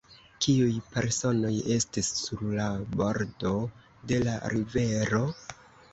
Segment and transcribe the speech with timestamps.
[0.43, 2.67] Kiuj personoj estis sur la
[3.03, 3.55] bordo
[4.13, 5.25] de la rivero?